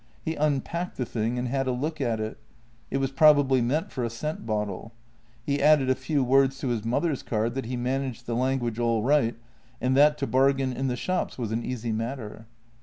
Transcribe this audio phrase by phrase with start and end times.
[0.25, 2.39] He unpacked the thing and had a look at it—
[2.89, 4.93] it was probably meant for a scent bottle.
[5.45, 9.03] He added a few words to his mother's card that he managed the language all
[9.03, 9.35] right,
[9.79, 12.47] and that to bargain in the shops was an easy matter.